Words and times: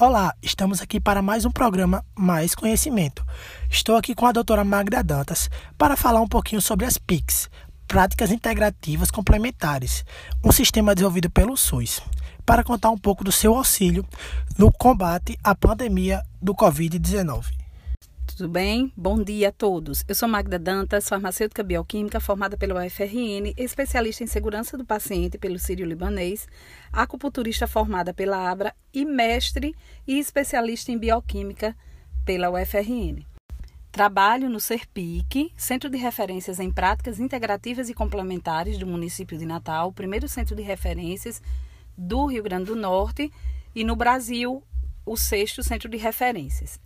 Olá, 0.00 0.32
estamos 0.40 0.80
aqui 0.80 1.00
para 1.00 1.20
mais 1.20 1.44
um 1.44 1.50
programa 1.50 2.04
Mais 2.16 2.54
Conhecimento. 2.54 3.26
Estou 3.68 3.96
aqui 3.96 4.14
com 4.14 4.26
a 4.26 4.30
doutora 4.30 4.62
Magda 4.62 5.02
Dantas 5.02 5.50
para 5.76 5.96
falar 5.96 6.20
um 6.20 6.28
pouquinho 6.28 6.62
sobre 6.62 6.86
as 6.86 6.96
PICs, 6.96 7.50
Práticas 7.88 8.30
Integrativas 8.30 9.10
Complementares, 9.10 10.04
um 10.44 10.52
sistema 10.52 10.94
desenvolvido 10.94 11.28
pelo 11.28 11.56
SUS, 11.56 12.00
para 12.46 12.62
contar 12.62 12.90
um 12.90 12.96
pouco 12.96 13.24
do 13.24 13.32
seu 13.32 13.56
auxílio 13.56 14.06
no 14.56 14.70
combate 14.70 15.36
à 15.42 15.52
pandemia 15.52 16.22
do 16.40 16.54
Covid-19. 16.54 17.57
Tudo 18.38 18.50
bem? 18.50 18.92
Bom 18.96 19.20
dia 19.20 19.48
a 19.48 19.52
todos. 19.52 20.04
Eu 20.06 20.14
sou 20.14 20.28
Magda 20.28 20.60
Dantas, 20.60 21.08
farmacêutica 21.08 21.60
bioquímica 21.60 22.20
formada 22.20 22.56
pelo 22.56 22.78
UFRN, 22.78 23.52
especialista 23.56 24.22
em 24.22 24.28
segurança 24.28 24.78
do 24.78 24.84
paciente 24.84 25.36
pelo 25.36 25.58
Sírio-Libanês, 25.58 26.46
acupunturista 26.92 27.66
formada 27.66 28.14
pela 28.14 28.48
ABRA 28.48 28.72
e 28.94 29.04
mestre 29.04 29.74
e 30.06 30.20
especialista 30.20 30.92
em 30.92 30.96
bioquímica 30.96 31.76
pela 32.24 32.48
UFRN. 32.48 33.26
Trabalho 33.90 34.48
no 34.48 34.60
CERPIC, 34.60 35.52
Centro 35.56 35.90
de 35.90 35.98
Referências 35.98 36.60
em 36.60 36.70
Práticas 36.70 37.18
Integrativas 37.18 37.90
e 37.90 37.94
Complementares 37.94 38.78
do 38.78 38.86
município 38.86 39.36
de 39.36 39.46
Natal, 39.46 39.92
primeiro 39.92 40.28
centro 40.28 40.54
de 40.54 40.62
referências 40.62 41.42
do 41.96 42.26
Rio 42.26 42.44
Grande 42.44 42.66
do 42.66 42.76
Norte 42.76 43.32
e 43.74 43.82
no 43.82 43.96
Brasil, 43.96 44.62
o 45.04 45.16
sexto 45.16 45.60
centro 45.60 45.88
de 45.88 45.96
referências. 45.96 46.78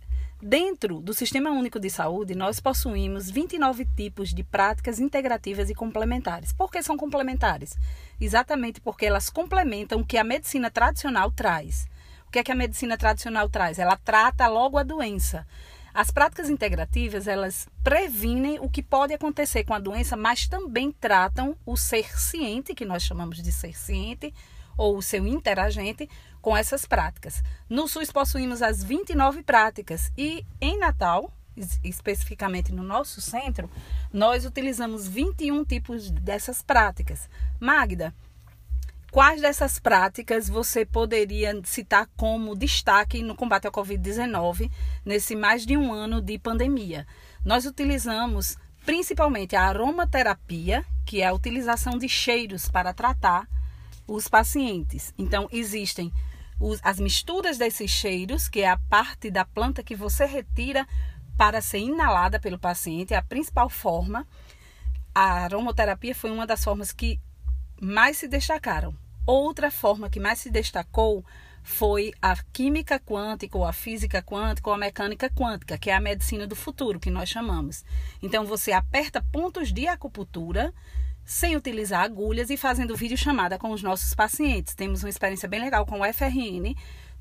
Dentro 0.45 0.99
do 0.99 1.13
Sistema 1.13 1.51
Único 1.51 1.79
de 1.79 1.89
Saúde, 1.89 2.35
nós 2.35 2.59
possuímos 2.59 3.31
29 3.31 3.85
tipos 3.95 4.33
de 4.33 4.43
práticas 4.43 4.99
integrativas 4.99 5.69
e 5.69 5.73
complementares. 5.73 6.51
Por 6.51 6.69
que 6.69 6.83
são 6.83 6.97
complementares? 6.97 7.77
Exatamente 8.19 8.81
porque 8.81 9.05
elas 9.05 9.29
complementam 9.29 10.01
o 10.01 10.05
que 10.05 10.17
a 10.17 10.23
medicina 10.23 10.69
tradicional 10.69 11.31
traz. 11.31 11.87
O 12.27 12.31
que 12.31 12.39
é 12.39 12.43
que 12.43 12.51
a 12.51 12.55
medicina 12.55 12.97
tradicional 12.97 13.47
traz? 13.47 13.79
Ela 13.79 13.95
trata 13.95 14.45
logo 14.49 14.77
a 14.77 14.83
doença. 14.83 15.47
As 15.93 16.11
práticas 16.11 16.49
integrativas, 16.49 17.25
elas 17.25 17.69
previnem 17.81 18.59
o 18.59 18.69
que 18.69 18.83
pode 18.83 19.13
acontecer 19.13 19.63
com 19.63 19.73
a 19.73 19.79
doença, 19.79 20.17
mas 20.17 20.45
também 20.45 20.91
tratam 20.91 21.55
o 21.65 21.77
ser 21.77 22.19
ciente, 22.19 22.75
que 22.75 22.83
nós 22.83 23.03
chamamos 23.03 23.41
de 23.41 23.51
ser 23.53 23.77
ciente, 23.77 24.33
ou 24.77 24.97
o 24.97 25.01
seu 25.01 25.27
interagente 25.27 26.09
com 26.41 26.55
essas 26.55 26.85
práticas. 26.85 27.41
No 27.69 27.87
SUS 27.87 28.11
possuímos 28.11 28.61
as 28.61 28.83
29 28.83 29.43
práticas 29.43 30.11
e 30.17 30.45
em 30.59 30.77
Natal, 30.77 31.31
especificamente 31.83 32.71
no 32.71 32.83
nosso 32.83 33.21
centro, 33.21 33.69
nós 34.11 34.45
utilizamos 34.45 35.07
21 35.07 35.63
tipos 35.63 36.11
dessas 36.11 36.61
práticas. 36.61 37.29
Magda, 37.59 38.13
quais 39.11 39.41
dessas 39.41 39.79
práticas 39.79 40.49
você 40.49 40.85
poderia 40.85 41.57
citar 41.63 42.09
como 42.17 42.55
destaque 42.55 43.23
no 43.23 43.35
combate 43.35 43.67
ao 43.67 43.71
Covid-19 43.71 44.69
nesse 45.05 45.35
mais 45.35 45.65
de 45.65 45.77
um 45.77 45.93
ano 45.93 46.21
de 46.21 46.37
pandemia? 46.37 47.07
Nós 47.45 47.65
utilizamos 47.65 48.57
principalmente 48.85 49.55
a 49.55 49.63
aromaterapia, 49.63 50.83
que 51.05 51.21
é 51.21 51.27
a 51.27 51.33
utilização 51.33 51.97
de 51.97 52.09
cheiros 52.09 52.67
para 52.67 52.93
tratar 52.93 53.47
os 54.07 54.27
pacientes. 54.27 55.13
Então, 55.17 55.47
existem 55.51 56.11
os, 56.59 56.79
as 56.83 56.99
misturas 56.99 57.57
desses 57.57 57.89
cheiros, 57.89 58.47
que 58.47 58.61
é 58.61 58.69
a 58.69 58.77
parte 58.77 59.29
da 59.29 59.45
planta 59.45 59.83
que 59.83 59.95
você 59.95 60.25
retira 60.25 60.87
para 61.37 61.61
ser 61.61 61.79
inalada 61.79 62.39
pelo 62.39 62.59
paciente, 62.59 63.13
é 63.13 63.17
a 63.17 63.23
principal 63.23 63.69
forma. 63.69 64.27
A 65.13 65.43
aromoterapia 65.43 66.15
foi 66.15 66.31
uma 66.31 66.45
das 66.45 66.63
formas 66.63 66.91
que 66.91 67.19
mais 67.81 68.17
se 68.17 68.27
destacaram. 68.27 68.95
Outra 69.25 69.71
forma 69.71 70.09
que 70.09 70.19
mais 70.19 70.39
se 70.39 70.49
destacou 70.49 71.23
foi 71.63 72.13
a 72.21 72.35
química 72.51 72.99
quântica, 72.99 73.57
ou 73.57 73.65
a 73.65 73.71
física 73.71 74.21
quântica, 74.21 74.69
ou 74.69 74.75
a 74.75 74.77
mecânica 74.77 75.29
quântica, 75.29 75.77
que 75.77 75.89
é 75.89 75.95
a 75.95 76.01
medicina 76.01 76.45
do 76.45 76.55
futuro, 76.55 76.99
que 76.99 77.09
nós 77.09 77.29
chamamos. 77.29 77.85
Então, 78.21 78.45
você 78.45 78.73
aperta 78.73 79.23
pontos 79.31 79.71
de 79.71 79.87
acupuntura 79.87 80.73
sem 81.25 81.55
utilizar 81.55 82.03
agulhas 82.03 82.49
e 82.49 82.57
fazendo 82.57 82.95
videochamada 82.95 83.57
com 83.57 83.71
os 83.71 83.81
nossos 83.81 84.13
pacientes. 84.13 84.75
Temos 84.75 85.03
uma 85.03 85.09
experiência 85.09 85.47
bem 85.47 85.61
legal 85.61 85.85
com 85.85 86.01
o 86.01 86.13
FRN, 86.13 86.75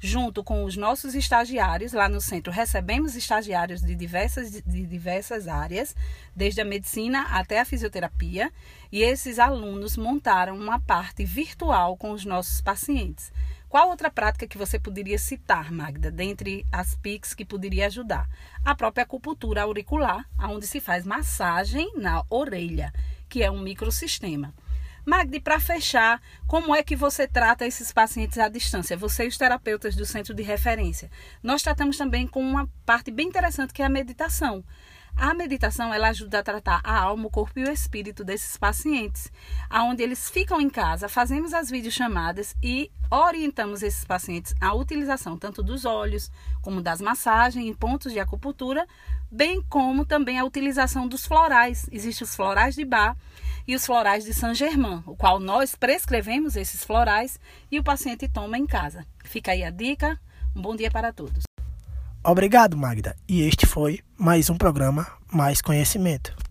junto 0.05 0.43
com 0.43 0.65
os 0.65 0.77
nossos 0.77 1.15
estagiários 1.15 1.93
lá 1.93 2.09
no 2.09 2.21
centro. 2.21 2.53
Recebemos 2.53 3.15
estagiários 3.15 3.81
de 3.81 3.95
diversas, 3.95 4.51
de 4.51 4.85
diversas 4.85 5.47
áreas, 5.47 5.95
desde 6.35 6.61
a 6.61 6.65
medicina 6.65 7.29
até 7.31 7.61
a 7.61 7.65
fisioterapia, 7.65 8.53
e 8.91 9.01
esses 9.01 9.39
alunos 9.39 9.97
montaram 9.97 10.59
uma 10.59 10.81
parte 10.81 11.25
virtual 11.25 11.97
com 11.97 12.11
os 12.11 12.25
nossos 12.25 12.61
pacientes. 12.61 13.33
Qual 13.69 13.91
outra 13.91 14.11
prática 14.11 14.47
que 14.47 14.59
você 14.59 14.77
poderia 14.79 15.19
citar, 15.19 15.71
Magda, 15.71 16.11
dentre 16.11 16.67
as 16.73 16.97
PICs 16.97 17.33
que 17.33 17.45
poderia 17.45 17.87
ajudar? 17.87 18.29
A 18.65 18.75
própria 18.75 19.05
acupuntura 19.05 19.63
auricular, 19.63 20.29
onde 20.41 20.67
se 20.67 20.81
faz 20.81 21.07
massagem 21.07 21.93
na 21.97 22.25
orelha 22.29 22.93
que 23.33 23.43
é 23.43 23.51
um 23.51 23.61
microsistema. 23.61 24.53
Magdi, 25.05 25.41
para 25.41 25.59
fechar, 25.59 26.21
como 26.47 26.75
é 26.75 26.83
que 26.83 26.95
você 26.95 27.27
trata 27.27 27.67
esses 27.67 27.93
pacientes 27.93 28.39
à 28.39 28.49
distância? 28.49 28.97
Você 28.97 29.25
e 29.25 29.29
os 29.29 29.37
terapeutas 29.37 29.97
do 29.97 30.07
centro 30.07 30.33
de 30.33 30.43
referência. 30.45 31.11
Nós 31.43 31.63
tratamos 31.63 31.97
também 31.97 32.27
com 32.27 32.41
uma 32.41 32.69
parte 32.87 33.11
bem 33.11 33.27
interessante 33.27 33.73
que 33.73 33.83
é 33.83 33.85
a 33.85 33.89
meditação. 33.89 34.65
A 35.17 35.35
meditação 35.35 35.93
ela 35.93 36.09
ajuda 36.09 36.41
a 36.41 36.43
tratar 36.43 36.81
a 36.83 36.99
alma, 36.99 37.27
o 37.27 37.31
corpo 37.31 37.59
e 37.59 37.65
o 37.65 37.71
espírito 37.71 38.25
desses 38.25 38.57
pacientes, 38.57 39.31
aonde 39.71 40.03
eles 40.03 40.29
ficam 40.29 40.61
em 40.61 40.69
casa, 40.69 41.09
fazemos 41.09 41.55
as 41.55 41.71
videochamadas 41.71 42.57
e 42.63 42.91
orientamos 43.11 43.83
esses 43.83 44.05
pacientes 44.05 44.55
à 44.61 44.75
utilização 44.75 45.37
tanto 45.37 45.63
dos 45.63 45.85
olhos 45.85 46.31
como 46.61 46.81
das 46.81 47.01
massagens 47.01 47.65
em 47.65 47.75
pontos 47.75 48.13
de 48.13 48.19
acupuntura, 48.19 48.87
bem 49.31 49.63
como 49.69 50.05
também 50.05 50.39
a 50.39 50.45
utilização 50.45 51.07
dos 51.07 51.27
florais. 51.27 51.87
Existem 51.93 52.25
os 52.25 52.35
florais 52.35 52.75
de 52.75 52.85
Bar 52.85 53.17
e 53.67 53.77
os 53.77 53.87
florais 53.87 54.25
de 54.25 54.35
Saint-Germain, 54.35 55.03
o 55.07 55.15
qual 55.15 55.39
nós 55.39 55.75
prescrevemos 55.75 56.57
esses 56.57 56.83
florais 56.83 57.39
e 57.71 57.79
o 57.79 57.85
paciente 57.85 58.29
toma 58.29 58.59
em 58.59 58.67
casa. 58.67 59.07
Fica 59.25 59.53
aí 59.53 59.63
a 59.63 59.71
dica. 59.71 60.19
Um 60.55 60.61
bom 60.61 60.75
dia 60.75 60.91
para 60.91 61.13
todos. 61.13 61.45
Obrigado, 62.25 62.77
Magda. 62.77 63.17
E 63.29 63.43
este 63.43 63.67
foi 63.67 64.01
mais 64.23 64.49
um 64.49 64.57
programa 64.57 65.05
Mais 65.33 65.61
Conhecimento. 65.61 66.42